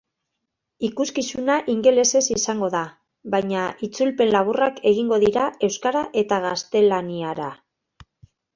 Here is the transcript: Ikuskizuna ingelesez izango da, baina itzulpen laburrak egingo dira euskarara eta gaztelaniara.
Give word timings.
Ikuskizuna 0.87 1.57
ingelesez 1.73 2.21
izango 2.35 2.69
da, 2.77 2.81
baina 3.37 3.67
itzulpen 3.89 4.33
laburrak 4.37 4.83
egingo 4.95 5.23
dira 5.27 5.47
euskarara 5.71 6.05
eta 6.25 6.43
gaztelaniara. 6.49 7.51